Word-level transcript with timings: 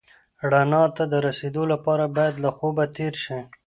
رڼا 0.51 0.83
ته 0.95 1.03
د 1.11 1.13
رسېدو 1.27 1.63
لپاره 1.73 2.03
باید 2.15 2.35
له 2.43 2.49
خوبه 2.57 2.83
تېر 2.95 3.13
شې. 3.23 3.39